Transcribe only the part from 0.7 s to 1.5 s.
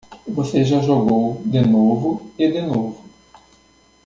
jogou